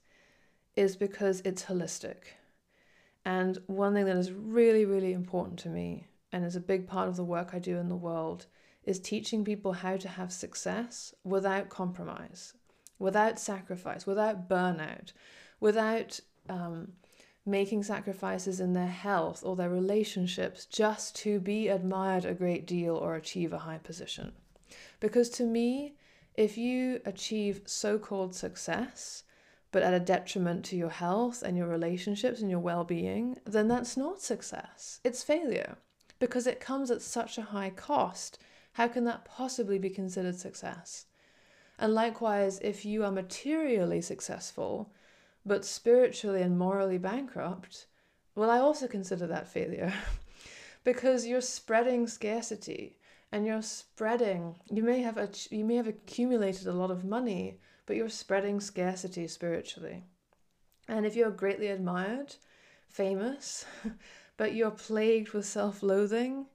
is 0.76 0.96
because 0.96 1.42
it's 1.42 1.66
holistic. 1.66 2.36
And 3.26 3.60
one 3.68 3.94
thing 3.94 4.06
that 4.06 4.18
is 4.18 4.32
really, 4.32 4.86
really 4.86 5.14
important 5.14 5.60
to 5.60 5.70
me 5.70 6.08
and 6.32 6.44
is 6.44 6.56
a 6.56 6.62
big 6.62 6.88
part 6.88 7.08
of 7.08 7.16
the 7.16 7.24
work 7.24 7.52
I 7.54 7.60
do 7.60 7.78
in 7.78 7.90
the 7.90 7.96
world 7.96 8.48
is 8.84 9.00
teaching 9.00 9.46
people 9.46 9.74
how 9.74 9.96
to 9.98 10.10
have 10.10 10.32
success 10.34 11.14
without 11.24 11.70
compromise, 11.70 12.54
without 13.00 13.40
sacrifice, 13.40 14.06
without 14.06 14.50
burnout, 14.50 15.14
without 15.60 16.20
um, 16.50 16.94
making 17.46 17.84
sacrifices 17.84 18.60
in 18.60 18.74
their 18.74 18.88
health 18.88 19.44
or 19.46 19.56
their 19.56 19.70
relationships 19.70 20.66
just 20.66 21.16
to 21.16 21.40
be 21.40 21.68
admired 21.68 22.26
a 22.26 22.34
great 22.34 22.66
deal 22.66 22.96
or 22.96 23.16
achieve 23.16 23.54
a 23.54 23.60
high 23.60 23.78
position. 23.78 24.34
Because 25.00 25.30
to 25.30 25.44
me, 25.44 25.96
if 26.36 26.58
you 26.58 27.00
achieve 27.06 27.62
so 27.66 28.00
called 28.00 28.34
success, 28.36 29.24
but 29.74 29.82
at 29.84 29.94
a 29.94 30.00
detriment 30.00 30.64
to 30.64 30.78
your 30.78 30.92
health 30.92 31.42
and 31.42 31.58
your 31.58 31.68
relationships 31.68 32.40
and 32.40 32.50
your 32.50 32.60
well 32.60 32.84
being, 32.84 33.36
then 33.44 33.68
that's 33.68 33.98
not 33.98 34.22
success. 34.22 35.02
It's 35.04 35.24
failure 35.24 35.78
because 36.20 36.46
it 36.48 36.62
comes 36.62 36.92
at 36.92 37.02
such 37.02 37.38
a 37.38 37.42
high 37.42 37.72
cost. 37.72 38.38
How 38.74 38.88
can 38.88 39.04
that 39.06 39.26
possibly 39.26 39.80
be 39.80 39.90
considered 39.90 40.38
success? 40.38 41.08
And 41.80 41.96
likewise, 41.96 42.60
if 42.62 42.86
you 42.86 43.04
are 43.04 43.12
materially 43.12 44.00
successful, 44.00 44.94
but 45.44 45.66
spiritually 45.66 46.44
and 46.44 46.58
morally 46.58 47.00
bankrupt, 47.00 47.88
well, 48.36 48.52
I 48.52 48.60
also 48.60 48.88
consider 48.88 49.26
that 49.28 49.48
failure 49.48 49.92
because 50.84 51.26
you're 51.26 51.42
spreading 51.42 52.06
scarcity 52.06 52.98
and 53.32 53.44
you're 53.48 53.64
spreading. 53.64 54.56
You 54.72 54.84
may 54.84 55.02
have 55.02 55.18
you 55.50 55.66
may 55.66 55.78
have 55.78 55.88
accumulated 55.88 56.68
a 56.68 56.74
lot 56.74 56.92
of 56.92 57.04
money, 57.04 57.60
but 57.86 57.96
you're 57.96 58.10
spreading 58.10 58.60
scarcity 58.60 59.28
spiritually. 59.28 60.04
And 60.88 61.06
if 61.06 61.16
you're 61.16 61.32
greatly 61.32 61.68
admired, 61.68 62.36
famous, 62.88 63.66
but 64.38 64.54
you're 64.54 64.72
plagued 64.72 65.32
with 65.32 65.46
self-loathing, 65.46 66.46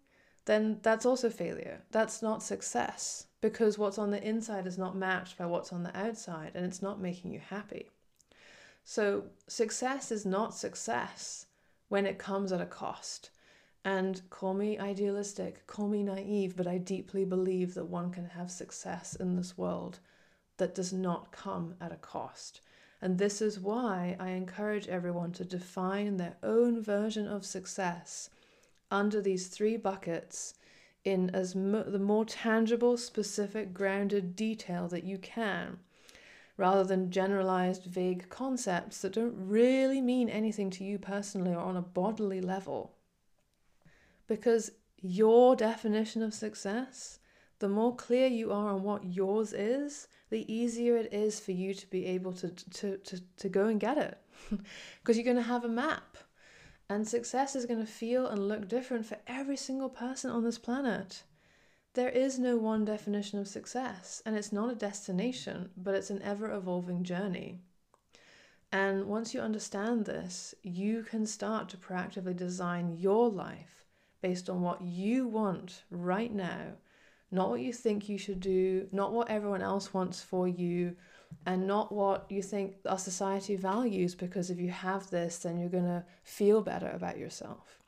then 0.44 0.78
that's 0.82 1.06
also 1.06 1.28
failure. 1.28 1.82
That's 1.90 2.22
not 2.22 2.42
success 2.42 3.26
because 3.40 3.78
what's 3.78 3.98
on 3.98 4.10
the 4.10 4.26
inside 4.26 4.66
is 4.66 4.78
not 4.78 4.96
matched 4.96 5.36
by 5.38 5.46
what's 5.46 5.72
on 5.72 5.82
the 5.82 5.96
outside 5.96 6.52
and 6.54 6.64
it's 6.64 6.82
not 6.82 7.00
making 7.00 7.32
you 7.32 7.40
happy. 7.40 7.90
So, 8.84 9.24
success 9.46 10.10
is 10.10 10.24
not 10.24 10.54
success 10.54 11.46
when 11.88 12.06
it 12.06 12.18
comes 12.18 12.52
at 12.52 12.60
a 12.60 12.66
cost. 12.66 13.30
And 13.84 14.20
call 14.30 14.54
me 14.54 14.78
idealistic, 14.78 15.66
call 15.66 15.88
me 15.88 16.02
naive, 16.02 16.56
but 16.56 16.66
I 16.66 16.78
deeply 16.78 17.24
believe 17.24 17.74
that 17.74 17.84
one 17.84 18.10
can 18.10 18.26
have 18.26 18.50
success 18.50 19.14
in 19.14 19.36
this 19.36 19.56
world 19.56 20.00
that 20.58 20.74
does 20.74 20.92
not 20.92 21.32
come 21.32 21.74
at 21.80 21.92
a 21.92 21.96
cost. 21.96 22.60
And 23.00 23.16
this 23.16 23.40
is 23.40 23.60
why 23.60 24.16
I 24.18 24.30
encourage 24.30 24.88
everyone 24.88 25.32
to 25.32 25.44
define 25.44 26.16
their 26.16 26.36
own 26.42 26.82
version 26.82 27.26
of 27.26 27.46
success 27.46 28.28
under 28.90 29.20
these 29.20 29.48
three 29.48 29.76
buckets 29.76 30.54
in 31.04 31.30
as 31.30 31.54
mo- 31.54 31.84
the 31.84 31.98
more 31.98 32.24
tangible, 32.24 32.96
specific, 32.96 33.72
grounded 33.72 34.34
detail 34.34 34.88
that 34.88 35.04
you 35.04 35.16
can, 35.16 35.78
rather 36.56 36.82
than 36.82 37.10
generalized, 37.10 37.84
vague 37.84 38.28
concepts 38.28 39.00
that 39.00 39.12
don't 39.12 39.34
really 39.36 40.00
mean 40.00 40.28
anything 40.28 40.70
to 40.70 40.84
you 40.84 40.98
personally 40.98 41.52
or 41.52 41.60
on 41.60 41.76
a 41.76 41.82
bodily 41.82 42.40
level. 42.40 42.94
Because 44.26 44.72
your 45.00 45.54
definition 45.54 46.22
of 46.22 46.34
success, 46.34 47.20
the 47.60 47.68
more 47.68 47.94
clear 47.94 48.26
you 48.26 48.52
are 48.52 48.72
on 48.72 48.82
what 48.82 49.04
yours 49.04 49.52
is, 49.52 50.08
the 50.30 50.52
easier 50.52 50.96
it 50.96 51.12
is 51.12 51.40
for 51.40 51.52
you 51.52 51.74
to 51.74 51.86
be 51.88 52.06
able 52.06 52.32
to, 52.34 52.50
to, 52.50 52.96
to, 52.98 53.20
to 53.36 53.48
go 53.48 53.66
and 53.66 53.80
get 53.80 53.98
it. 53.98 54.18
Because 55.02 55.16
you're 55.16 55.24
going 55.24 55.36
to 55.36 55.42
have 55.42 55.64
a 55.64 55.68
map 55.68 56.16
and 56.90 57.06
success 57.06 57.54
is 57.54 57.66
going 57.66 57.80
to 57.80 57.86
feel 57.86 58.26
and 58.26 58.48
look 58.48 58.68
different 58.68 59.04
for 59.04 59.18
every 59.26 59.56
single 59.56 59.90
person 59.90 60.30
on 60.30 60.42
this 60.42 60.58
planet. 60.58 61.22
There 61.94 62.08
is 62.08 62.38
no 62.38 62.56
one 62.56 62.84
definition 62.84 63.38
of 63.38 63.48
success, 63.48 64.22
and 64.24 64.36
it's 64.36 64.52
not 64.52 64.70
a 64.70 64.76
destination, 64.76 65.70
but 65.76 65.94
it's 65.94 66.10
an 66.10 66.22
ever 66.22 66.50
evolving 66.52 67.04
journey. 67.04 67.60
And 68.72 69.06
once 69.06 69.34
you 69.34 69.40
understand 69.40 70.04
this, 70.04 70.54
you 70.62 71.02
can 71.02 71.26
start 71.26 71.68
to 71.70 71.76
proactively 71.76 72.36
design 72.36 72.96
your 72.98 73.28
life 73.28 73.84
based 74.20 74.48
on 74.48 74.62
what 74.62 74.82
you 74.82 75.26
want 75.26 75.82
right 75.90 76.32
now, 76.32 76.74
not 77.30 77.50
what 77.50 77.60
you 77.60 77.72
think 77.72 78.08
you 78.08 78.18
should 78.18 78.40
do, 78.40 78.88
not 78.92 79.12
what 79.12 79.30
everyone 79.30 79.62
else 79.62 79.92
wants 79.92 80.22
for 80.22 80.48
you, 80.48 80.96
and 81.46 81.66
not 81.66 81.92
what 81.92 82.26
you 82.30 82.42
think 82.42 82.76
our 82.86 82.98
society 82.98 83.56
values 83.56 84.14
because 84.14 84.50
if 84.50 84.58
you 84.58 84.70
have 84.70 85.10
this, 85.10 85.38
then 85.38 85.58
you're 85.58 85.68
going 85.68 85.84
to 85.84 86.04
feel 86.22 86.62
better 86.62 86.90
about 86.90 87.18
yourself. 87.18 87.78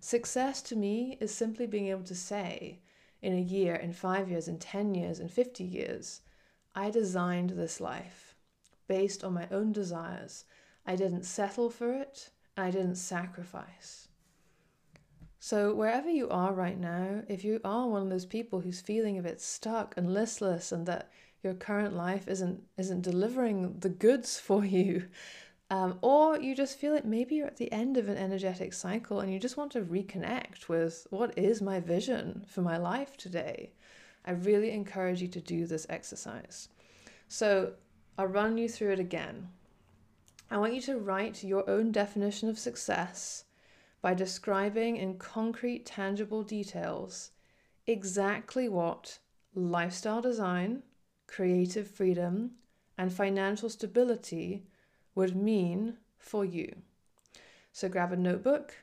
Success 0.00 0.62
to 0.62 0.76
me 0.76 1.16
is 1.20 1.34
simply 1.34 1.66
being 1.66 1.88
able 1.88 2.04
to 2.04 2.14
say 2.14 2.80
in 3.22 3.32
a 3.32 3.40
year, 3.40 3.74
in 3.74 3.92
five 3.92 4.30
years, 4.30 4.46
in 4.46 4.58
10 4.58 4.94
years, 4.94 5.20
in 5.20 5.28
50 5.28 5.64
years, 5.64 6.20
I 6.74 6.90
designed 6.90 7.50
this 7.50 7.80
life 7.80 8.34
based 8.86 9.24
on 9.24 9.32
my 9.32 9.48
own 9.50 9.72
desires. 9.72 10.44
I 10.86 10.96
didn't 10.96 11.24
settle 11.24 11.70
for 11.70 11.92
it, 11.94 12.30
I 12.56 12.70
didn't 12.70 12.96
sacrifice. 12.96 14.05
So, 15.46 15.72
wherever 15.72 16.10
you 16.10 16.28
are 16.28 16.52
right 16.52 16.76
now, 16.76 17.22
if 17.28 17.44
you 17.44 17.60
are 17.64 17.86
one 17.86 18.02
of 18.02 18.10
those 18.10 18.26
people 18.26 18.58
who's 18.58 18.80
feeling 18.80 19.16
a 19.16 19.22
bit 19.22 19.40
stuck 19.40 19.94
and 19.96 20.12
listless 20.12 20.72
and 20.72 20.86
that 20.86 21.08
your 21.44 21.54
current 21.54 21.94
life 21.94 22.26
isn't 22.26 22.64
isn't 22.76 23.02
delivering 23.02 23.78
the 23.78 23.88
goods 23.88 24.40
for 24.48 24.64
you 24.64 25.06
um, 25.70 26.00
or 26.02 26.36
you 26.36 26.56
just 26.56 26.80
feel 26.80 26.92
like 26.92 27.04
maybe 27.04 27.36
you're 27.36 27.46
at 27.46 27.58
the 27.58 27.70
end 27.70 27.96
of 27.96 28.08
an 28.08 28.16
energetic 28.16 28.72
cycle 28.72 29.20
and 29.20 29.32
you 29.32 29.38
just 29.38 29.56
want 29.56 29.70
to 29.70 29.82
reconnect 29.82 30.68
with 30.68 31.06
what 31.10 31.38
is 31.38 31.62
my 31.62 31.78
vision 31.78 32.44
for 32.48 32.62
my 32.62 32.76
life 32.76 33.16
today 33.16 33.70
i 34.24 34.32
really 34.32 34.72
encourage 34.72 35.22
you 35.22 35.28
to 35.28 35.40
do 35.40 35.64
this 35.64 35.86
exercise. 35.88 36.70
So 37.28 37.74
i'll 38.18 38.26
run 38.26 38.58
you 38.58 38.68
through 38.68 38.94
it 38.94 38.98
again. 38.98 39.50
I 40.50 40.58
want 40.58 40.74
you 40.74 40.80
to 40.82 40.98
write 40.98 41.44
your 41.44 41.70
own 41.70 41.92
definition 41.92 42.48
of 42.48 42.58
success 42.58 43.45
by 44.02 44.14
describing 44.14 44.96
in 44.96 45.18
concrete 45.18 45.86
tangible 45.86 46.42
details 46.42 47.30
exactly 47.86 48.68
what 48.68 49.18
lifestyle 49.54 50.20
design 50.20 50.82
creative 51.26 51.88
freedom, 51.88 52.52
and 52.98 53.12
financial 53.12 53.68
stability 53.68 54.64
would 55.14 55.36
mean 55.36 55.96
for 56.18 56.44
you. 56.44 56.74
So 57.72 57.88
grab 57.88 58.12
a 58.12 58.16
notebook, 58.16 58.74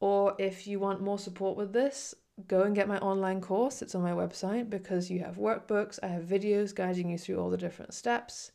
or 0.00 0.34
if 0.38 0.66
you 0.66 0.80
want 0.80 1.02
more 1.02 1.18
support 1.18 1.56
with 1.56 1.72
this, 1.72 2.14
go 2.48 2.62
and 2.62 2.74
get 2.74 2.88
my 2.88 2.98
online 2.98 3.40
course. 3.40 3.82
It's 3.82 3.94
on 3.94 4.02
my 4.02 4.12
website 4.12 4.70
because 4.70 5.10
you 5.10 5.20
have 5.20 5.36
workbooks, 5.36 5.98
I 6.02 6.08
have 6.08 6.24
videos 6.24 6.74
guiding 6.74 7.10
you 7.10 7.18
through 7.18 7.38
all 7.38 7.50
the 7.50 7.56
different 7.56 7.94
steps. 7.94 8.52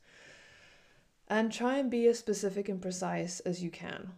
And 1.28 1.52
try 1.52 1.78
and 1.78 1.92
be 1.92 2.08
as 2.08 2.18
specific 2.18 2.70
and 2.70 2.82
precise 2.82 3.42
as 3.42 3.62
you 3.62 3.70
can. 3.70 4.14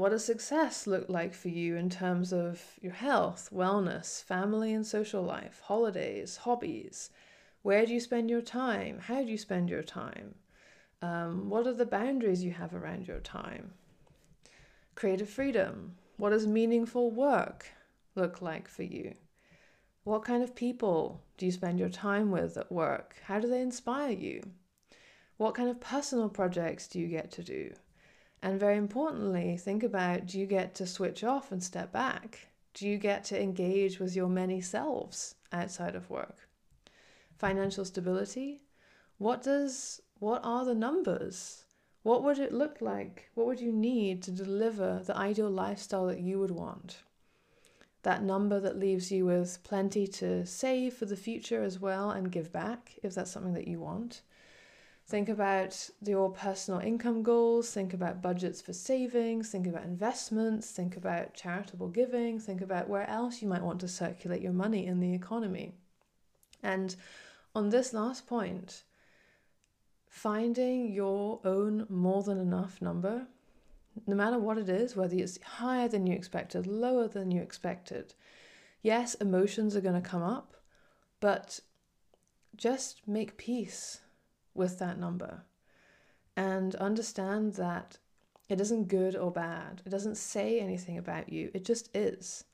What 0.00 0.12
does 0.12 0.24
success 0.24 0.86
look 0.86 1.10
like 1.10 1.34
for 1.34 1.50
you 1.50 1.76
in 1.76 1.90
terms 1.90 2.32
of 2.32 2.62
your 2.80 2.94
health, 2.94 3.50
wellness, 3.52 4.24
family 4.24 4.72
and 4.72 4.86
social 4.86 5.22
life, 5.22 5.60
holidays, 5.62 6.38
hobbies? 6.38 7.10
Where 7.60 7.84
do 7.84 7.92
you 7.92 8.00
spend 8.00 8.30
your 8.30 8.40
time? 8.40 9.00
How 9.00 9.22
do 9.22 9.30
you 9.30 9.36
spend 9.36 9.68
your 9.68 9.82
time? 9.82 10.36
Um, 11.02 11.50
what 11.50 11.66
are 11.66 11.74
the 11.74 11.84
boundaries 11.84 12.42
you 12.42 12.52
have 12.52 12.74
around 12.74 13.08
your 13.08 13.20
time? 13.20 13.74
Creative 14.94 15.28
freedom. 15.28 15.96
What 16.16 16.30
does 16.30 16.46
meaningful 16.46 17.10
work? 17.10 17.66
look 18.14 18.40
like 18.40 18.68
for 18.68 18.84
you? 18.84 19.16
What 20.04 20.24
kind 20.24 20.42
of 20.42 20.54
people 20.54 21.20
do 21.36 21.44
you 21.44 21.52
spend 21.52 21.78
your 21.78 21.90
time 21.90 22.30
with 22.30 22.56
at 22.56 22.72
work? 22.72 23.16
How 23.26 23.38
do 23.38 23.48
they 23.48 23.60
inspire 23.60 24.12
you? 24.12 24.44
What 25.36 25.54
kind 25.54 25.68
of 25.68 25.78
personal 25.78 26.30
projects 26.30 26.88
do 26.88 26.98
you 26.98 27.06
get 27.06 27.30
to 27.32 27.42
do? 27.42 27.74
And 28.42 28.58
very 28.58 28.76
importantly, 28.76 29.56
think 29.56 29.82
about 29.82 30.26
do 30.26 30.38
you 30.38 30.46
get 30.46 30.74
to 30.76 30.86
switch 30.86 31.22
off 31.22 31.52
and 31.52 31.62
step 31.62 31.92
back? 31.92 32.48
Do 32.72 32.88
you 32.88 32.96
get 32.96 33.24
to 33.24 33.40
engage 33.40 33.98
with 33.98 34.16
your 34.16 34.28
many 34.28 34.60
selves 34.60 35.34
outside 35.52 35.94
of 35.94 36.08
work? 36.08 36.48
Financial 37.36 37.84
stability? 37.84 38.62
What 39.18 39.42
does 39.42 40.00
what 40.18 40.40
are 40.44 40.64
the 40.64 40.74
numbers? 40.74 41.64
What 42.02 42.22
would 42.22 42.38
it 42.38 42.52
look 42.52 42.80
like? 42.80 43.30
What 43.34 43.46
would 43.46 43.60
you 43.60 43.72
need 43.72 44.22
to 44.22 44.30
deliver 44.30 45.02
the 45.04 45.16
ideal 45.16 45.50
lifestyle 45.50 46.06
that 46.06 46.20
you 46.20 46.38
would 46.38 46.50
want? 46.50 47.02
That 48.02 48.22
number 48.22 48.58
that 48.60 48.78
leaves 48.78 49.12
you 49.12 49.26
with 49.26 49.62
plenty 49.62 50.06
to 50.06 50.46
save 50.46 50.94
for 50.94 51.04
the 51.04 51.16
future 51.16 51.62
as 51.62 51.78
well 51.78 52.10
and 52.10 52.32
give 52.32 52.50
back 52.50 52.98
if 53.02 53.14
that's 53.14 53.30
something 53.30 53.52
that 53.52 53.68
you 53.68 53.80
want. 53.80 54.22
Think 55.10 55.28
about 55.28 55.90
your 56.06 56.30
personal 56.30 56.78
income 56.78 57.24
goals, 57.24 57.72
think 57.72 57.92
about 57.94 58.22
budgets 58.22 58.60
for 58.60 58.72
savings, 58.72 59.50
think 59.50 59.66
about 59.66 59.82
investments, 59.82 60.70
think 60.70 60.96
about 60.96 61.34
charitable 61.34 61.88
giving, 61.88 62.38
think 62.38 62.60
about 62.60 62.88
where 62.88 63.10
else 63.10 63.42
you 63.42 63.48
might 63.48 63.64
want 63.64 63.80
to 63.80 63.88
circulate 63.88 64.40
your 64.40 64.52
money 64.52 64.86
in 64.86 65.00
the 65.00 65.12
economy. 65.12 65.74
And 66.62 66.94
on 67.56 67.70
this 67.70 67.92
last 67.92 68.28
point, 68.28 68.84
finding 70.08 70.92
your 70.92 71.40
own 71.44 71.86
more 71.88 72.22
than 72.22 72.38
enough 72.38 72.80
number, 72.80 73.26
no 74.06 74.14
matter 74.14 74.38
what 74.38 74.58
it 74.58 74.68
is, 74.68 74.94
whether 74.94 75.16
it's 75.16 75.42
higher 75.42 75.88
than 75.88 76.06
you 76.06 76.14
expected, 76.14 76.68
lower 76.68 77.08
than 77.08 77.32
you 77.32 77.42
expected. 77.42 78.14
Yes, 78.80 79.14
emotions 79.14 79.74
are 79.74 79.80
going 79.80 80.00
to 80.00 80.08
come 80.08 80.22
up, 80.22 80.54
but 81.18 81.58
just 82.54 83.08
make 83.08 83.36
peace 83.36 84.02
with 84.54 84.78
that 84.78 84.98
number 84.98 85.44
and 86.36 86.74
understand 86.76 87.54
that 87.54 87.98
it 88.48 88.60
isn't 88.60 88.88
good 88.88 89.14
or 89.14 89.30
bad. 89.30 89.82
It 89.84 89.90
doesn't 89.90 90.16
say 90.16 90.58
anything 90.58 90.98
about 90.98 91.32
you. 91.32 91.50
It 91.54 91.64
just 91.64 91.94
is. 91.94 92.44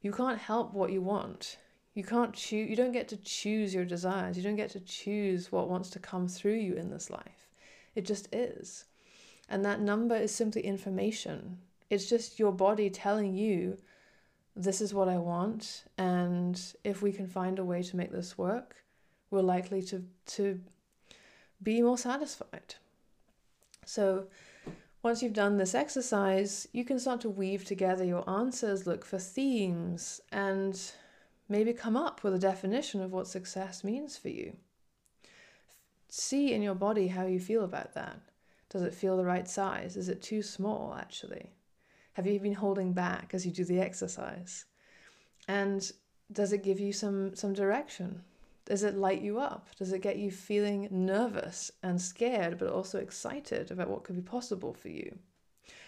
You 0.00 0.12
can't 0.12 0.38
help 0.38 0.72
what 0.72 0.92
you 0.92 1.02
want. 1.02 1.56
You 1.94 2.04
can't 2.04 2.32
choose, 2.32 2.70
you 2.70 2.76
don't 2.76 2.92
get 2.92 3.08
to 3.08 3.16
choose 3.16 3.74
your 3.74 3.84
desires. 3.84 4.36
You 4.36 4.42
don't 4.42 4.56
get 4.56 4.70
to 4.70 4.80
choose 4.80 5.50
what 5.50 5.68
wants 5.68 5.90
to 5.90 5.98
come 5.98 6.28
through 6.28 6.54
you 6.54 6.74
in 6.74 6.90
this 6.90 7.10
life. 7.10 7.48
It 7.94 8.04
just 8.04 8.28
is. 8.32 8.84
And 9.48 9.64
that 9.64 9.80
number 9.80 10.14
is 10.14 10.32
simply 10.32 10.62
information. 10.62 11.58
It's 11.90 12.08
just 12.08 12.38
your 12.38 12.52
body 12.52 12.88
telling 12.88 13.34
you, 13.34 13.76
this 14.54 14.80
is 14.80 14.94
what 14.94 15.08
I 15.08 15.18
want. 15.18 15.84
And 15.98 16.60
if 16.84 17.02
we 17.02 17.10
can 17.10 17.26
find 17.26 17.58
a 17.58 17.64
way 17.64 17.82
to 17.82 17.96
make 17.96 18.12
this 18.12 18.38
work, 18.38 18.76
we're 19.30 19.40
likely 19.40 19.82
to, 19.82 20.04
to 20.26 20.60
be 21.62 21.82
more 21.82 21.98
satisfied. 21.98 22.74
So, 23.84 24.26
once 25.02 25.22
you've 25.22 25.32
done 25.32 25.56
this 25.56 25.74
exercise, 25.74 26.68
you 26.72 26.84
can 26.84 26.98
start 26.98 27.22
to 27.22 27.30
weave 27.30 27.64
together 27.64 28.04
your 28.04 28.28
answers, 28.28 28.86
look 28.86 29.04
for 29.04 29.18
themes, 29.18 30.20
and 30.30 30.78
maybe 31.48 31.72
come 31.72 31.96
up 31.96 32.22
with 32.22 32.34
a 32.34 32.38
definition 32.38 33.02
of 33.02 33.10
what 33.10 33.26
success 33.26 33.82
means 33.82 34.16
for 34.16 34.28
you. 34.28 34.56
See 36.08 36.52
in 36.52 36.62
your 36.62 36.74
body 36.74 37.08
how 37.08 37.26
you 37.26 37.40
feel 37.40 37.64
about 37.64 37.94
that. 37.94 38.20
Does 38.68 38.82
it 38.82 38.94
feel 38.94 39.16
the 39.16 39.24
right 39.24 39.48
size? 39.48 39.96
Is 39.96 40.08
it 40.08 40.22
too 40.22 40.42
small, 40.42 40.94
actually? 40.98 41.50
Have 42.14 42.26
you 42.26 42.38
been 42.38 42.54
holding 42.54 42.92
back 42.92 43.30
as 43.32 43.46
you 43.46 43.52
do 43.52 43.64
the 43.64 43.80
exercise? 43.80 44.66
And 45.48 45.90
does 46.30 46.52
it 46.52 46.62
give 46.62 46.78
you 46.78 46.92
some, 46.92 47.34
some 47.34 47.52
direction? 47.52 48.22
Does 48.70 48.84
it 48.84 48.94
light 48.94 49.20
you 49.20 49.40
up? 49.40 49.66
Does 49.76 49.92
it 49.92 50.00
get 50.00 50.18
you 50.18 50.30
feeling 50.30 50.86
nervous 50.92 51.72
and 51.82 52.00
scared, 52.00 52.56
but 52.56 52.68
also 52.68 53.00
excited 53.00 53.72
about 53.72 53.90
what 53.90 54.04
could 54.04 54.14
be 54.14 54.22
possible 54.22 54.72
for 54.72 54.86
you? 54.90 55.18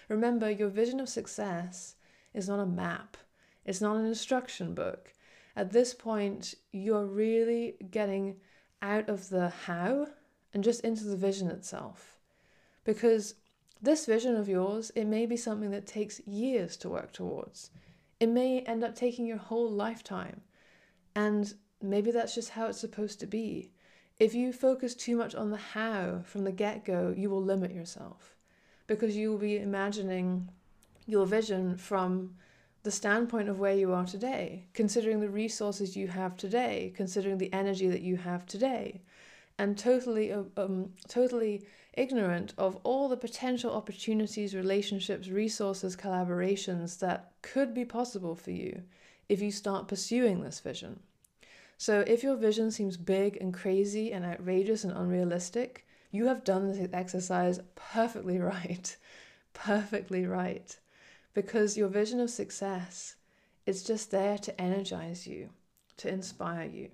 Remember, 0.08 0.50
your 0.50 0.68
vision 0.68 0.98
of 0.98 1.08
success 1.08 1.94
is 2.34 2.48
not 2.48 2.58
a 2.58 2.66
map, 2.66 3.16
it's 3.64 3.80
not 3.80 3.98
an 3.98 4.04
instruction 4.04 4.74
book. 4.74 5.12
At 5.54 5.70
this 5.70 5.94
point, 5.94 6.56
you're 6.72 7.06
really 7.06 7.76
getting 7.92 8.38
out 8.82 9.08
of 9.08 9.28
the 9.28 9.50
how 9.50 10.08
and 10.52 10.64
just 10.64 10.80
into 10.80 11.04
the 11.04 11.16
vision 11.16 11.52
itself. 11.52 12.18
Because 12.82 13.36
this 13.80 14.06
vision 14.06 14.34
of 14.34 14.48
yours, 14.48 14.90
it 14.96 15.04
may 15.04 15.24
be 15.24 15.36
something 15.36 15.70
that 15.70 15.86
takes 15.86 16.18
years 16.26 16.76
to 16.78 16.88
work 16.88 17.12
towards. 17.12 17.70
It 18.18 18.28
may 18.28 18.62
end 18.62 18.82
up 18.82 18.96
taking 18.96 19.24
your 19.24 19.38
whole 19.38 19.70
lifetime. 19.70 20.40
And 21.14 21.54
maybe 21.82 22.10
that's 22.10 22.34
just 22.34 22.50
how 22.50 22.66
it's 22.66 22.80
supposed 22.80 23.20
to 23.20 23.26
be. 23.26 23.70
If 24.18 24.34
you 24.34 24.52
focus 24.52 24.94
too 24.94 25.16
much 25.16 25.34
on 25.34 25.50
the 25.50 25.56
how 25.56 26.22
from 26.24 26.44
the 26.44 26.52
get 26.52 26.84
go, 26.84 27.14
you 27.16 27.30
will 27.30 27.42
limit 27.42 27.72
yourself 27.72 28.36
because 28.86 29.16
you 29.16 29.30
will 29.30 29.38
be 29.38 29.58
imagining 29.58 30.48
your 31.06 31.26
vision 31.26 31.76
from 31.76 32.34
the 32.82 32.90
standpoint 32.90 33.48
of 33.48 33.58
where 33.58 33.74
you 33.74 33.92
are 33.92 34.04
today, 34.04 34.66
considering 34.74 35.20
the 35.20 35.28
resources 35.28 35.96
you 35.96 36.08
have 36.08 36.36
today, 36.36 36.92
considering 36.96 37.38
the 37.38 37.52
energy 37.52 37.88
that 37.88 38.02
you 38.02 38.16
have 38.16 38.44
today, 38.46 39.00
and 39.58 39.78
totally, 39.78 40.32
uh, 40.32 40.42
um, 40.56 40.90
totally 41.08 41.64
ignorant 41.94 42.54
of 42.58 42.76
all 42.82 43.08
the 43.08 43.16
potential 43.16 43.72
opportunities, 43.72 44.54
relationships, 44.54 45.28
resources, 45.28 45.96
collaborations 45.96 46.98
that 46.98 47.32
could 47.42 47.72
be 47.72 47.84
possible 47.84 48.34
for 48.34 48.50
you 48.50 48.82
if 49.28 49.40
you 49.40 49.50
start 49.52 49.88
pursuing 49.88 50.42
this 50.42 50.60
vision. 50.60 50.98
So, 51.82 52.04
if 52.06 52.22
your 52.22 52.36
vision 52.36 52.70
seems 52.70 52.96
big 52.96 53.38
and 53.40 53.52
crazy 53.52 54.12
and 54.12 54.24
outrageous 54.24 54.84
and 54.84 54.92
unrealistic, 54.92 55.84
you 56.12 56.26
have 56.26 56.44
done 56.44 56.68
this 56.68 56.88
exercise 56.92 57.58
perfectly 57.74 58.38
right. 58.54 58.96
perfectly 59.52 60.24
right. 60.24 60.78
Because 61.34 61.76
your 61.76 61.88
vision 61.88 62.20
of 62.20 62.30
success 62.30 63.16
is 63.66 63.82
just 63.82 64.12
there 64.12 64.38
to 64.38 64.60
energize 64.60 65.26
you, 65.26 65.48
to 65.96 66.08
inspire 66.08 66.68
you. 66.68 66.90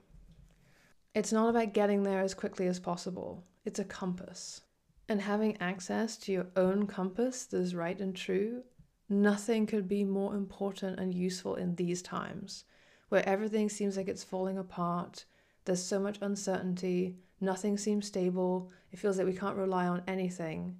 It's 1.14 1.34
not 1.34 1.50
about 1.50 1.74
getting 1.74 2.02
there 2.02 2.22
as 2.22 2.32
quickly 2.32 2.66
as 2.66 2.80
possible, 2.80 3.44
it's 3.66 3.80
a 3.80 3.84
compass. 3.84 4.62
And 5.06 5.20
having 5.20 5.58
access 5.60 6.16
to 6.16 6.32
your 6.32 6.46
own 6.56 6.86
compass 6.86 7.44
that 7.44 7.58
is 7.58 7.74
right 7.74 8.00
and 8.00 8.16
true, 8.16 8.62
nothing 9.10 9.66
could 9.66 9.86
be 9.86 10.04
more 10.04 10.34
important 10.34 10.98
and 10.98 11.12
useful 11.12 11.56
in 11.56 11.74
these 11.74 12.00
times 12.00 12.64
where 13.08 13.26
everything 13.28 13.68
seems 13.68 13.96
like 13.96 14.08
it's 14.08 14.24
falling 14.24 14.58
apart. 14.58 15.24
There's 15.64 15.82
so 15.82 15.98
much 15.98 16.18
uncertainty. 16.20 17.16
Nothing 17.40 17.78
seems 17.78 18.06
stable. 18.06 18.70
It 18.92 18.98
feels 18.98 19.18
like 19.18 19.26
we 19.26 19.34
can't 19.34 19.56
rely 19.56 19.86
on 19.86 20.02
anything. 20.06 20.76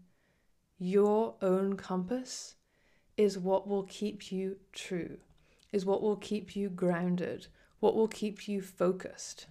Your 0.78 1.34
own 1.42 1.76
compass 1.76 2.54
is 3.16 3.38
what 3.38 3.66
will 3.66 3.84
keep 3.84 4.30
you 4.30 4.56
true, 4.72 5.18
is 5.72 5.84
what 5.84 6.02
will 6.02 6.16
keep 6.16 6.54
you 6.54 6.68
grounded, 6.68 7.48
what 7.80 7.96
will 7.96 8.08
keep 8.08 8.46
you 8.46 8.62
focused. 8.62 9.46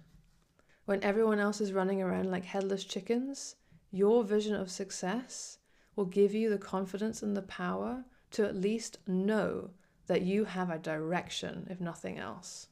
When 0.86 1.04
everyone 1.04 1.38
else 1.38 1.60
is 1.60 1.72
running 1.72 2.00
around 2.00 2.30
like 2.30 2.46
headless 2.46 2.84
chickens, 2.84 3.56
your 3.90 4.24
vision 4.24 4.54
of 4.54 4.70
success 4.70 5.58
will 5.96 6.06
give 6.06 6.32
you 6.34 6.48
the 6.48 6.58
confidence 6.58 7.22
and 7.22 7.36
the 7.36 7.42
power 7.42 8.04
to 8.30 8.46
at 8.46 8.56
least 8.56 8.98
know 9.06 9.70
that 10.08 10.22
you 10.22 10.44
have 10.44 10.70
a 10.70 10.78
direction, 10.78 11.66
if 11.70 11.80
nothing 11.80 12.18
else. 12.18 12.68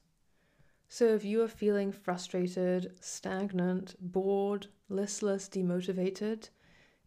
So, 0.89 1.05
if 1.15 1.25
you 1.25 1.41
are 1.41 1.47
feeling 1.47 1.91
frustrated, 1.91 2.93
stagnant, 2.99 3.95
bored, 3.99 4.67
listless, 4.89 5.49
demotivated, 5.49 6.49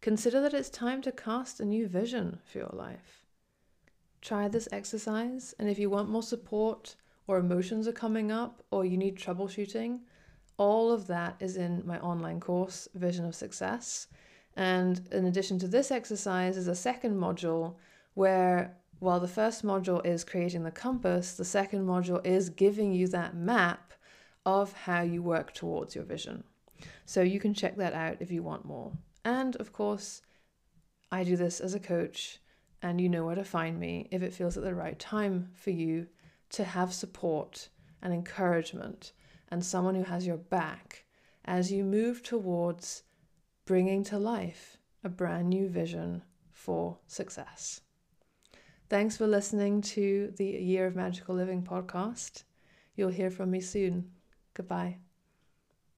consider 0.01 0.41
that 0.41 0.53
it's 0.53 0.69
time 0.69 1.01
to 1.03 1.11
cast 1.11 1.59
a 1.59 1.65
new 1.65 1.87
vision 1.87 2.39
for 2.45 2.59
your 2.59 2.73
life. 2.73 3.25
Try 4.21 4.47
this 4.47 4.69
exercise, 4.71 5.55
and 5.57 5.67
if 5.67 5.79
you 5.79 5.89
want 5.89 6.09
more 6.09 6.23
support, 6.23 6.95
or 7.27 7.37
emotions 7.37 7.87
are 7.87 7.93
coming 7.93 8.31
up, 8.31 8.63
or 8.71 8.85
you 8.85 8.97
need 8.97 9.17
troubleshooting, 9.17 10.01
all 10.57 10.91
of 10.91 11.07
that 11.07 11.35
is 11.39 11.57
in 11.57 11.81
my 11.85 11.99
online 12.01 12.39
course, 12.39 12.87
Vision 12.93 13.25
of 13.25 13.33
Success. 13.33 14.07
And 14.55 15.07
in 15.11 15.25
addition 15.25 15.57
to 15.59 15.67
this 15.67 15.89
exercise, 15.89 16.55
is 16.55 16.67
a 16.67 16.75
second 16.75 17.17
module 17.17 17.75
where 18.13 18.77
while 19.01 19.19
the 19.19 19.27
first 19.27 19.65
module 19.65 20.05
is 20.05 20.23
creating 20.23 20.63
the 20.63 20.69
compass, 20.69 21.33
the 21.33 21.43
second 21.43 21.87
module 21.87 22.23
is 22.23 22.51
giving 22.51 22.93
you 22.93 23.07
that 23.07 23.35
map 23.35 23.93
of 24.45 24.73
how 24.73 25.01
you 25.01 25.23
work 25.23 25.55
towards 25.55 25.95
your 25.95 26.03
vision. 26.03 26.43
So 27.05 27.23
you 27.23 27.39
can 27.39 27.55
check 27.55 27.77
that 27.77 27.93
out 27.93 28.17
if 28.19 28.29
you 28.29 28.43
want 28.43 28.63
more. 28.63 28.91
And 29.25 29.55
of 29.55 29.73
course, 29.73 30.21
I 31.11 31.23
do 31.23 31.35
this 31.35 31.59
as 31.59 31.73
a 31.73 31.79
coach, 31.79 32.41
and 32.83 33.01
you 33.01 33.09
know 33.09 33.25
where 33.25 33.33
to 33.33 33.43
find 33.43 33.79
me 33.79 34.07
if 34.11 34.21
it 34.21 34.35
feels 34.35 34.55
at 34.55 34.63
the 34.63 34.75
right 34.75 34.99
time 34.99 35.49
for 35.55 35.71
you 35.71 36.05
to 36.49 36.63
have 36.63 36.93
support 36.93 37.69
and 38.03 38.13
encouragement 38.13 39.13
and 39.49 39.65
someone 39.65 39.95
who 39.95 40.03
has 40.03 40.27
your 40.27 40.37
back 40.37 41.05
as 41.43 41.71
you 41.71 41.83
move 41.83 42.21
towards 42.21 43.01
bringing 43.65 44.03
to 44.03 44.19
life 44.19 44.77
a 45.03 45.09
brand 45.09 45.49
new 45.49 45.67
vision 45.67 46.21
for 46.51 46.99
success. 47.07 47.81
Thanks 48.91 49.15
for 49.15 49.25
listening 49.25 49.79
to 49.95 50.33
the 50.35 50.43
Year 50.43 50.85
of 50.85 50.97
Magical 50.97 51.33
Living 51.33 51.63
podcast. 51.63 52.43
You'll 52.93 53.07
hear 53.07 53.31
from 53.31 53.49
me 53.49 53.61
soon. 53.61 54.11
Goodbye. 54.53 54.97